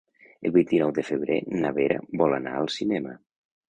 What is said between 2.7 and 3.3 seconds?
cinema.